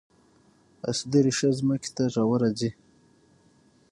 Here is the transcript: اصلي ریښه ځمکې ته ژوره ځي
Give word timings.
اصلي 0.89 1.19
ریښه 1.25 1.49
ځمکې 1.59 1.89
ته 1.95 2.03
ژوره 2.13 2.49
ځي 2.59 2.71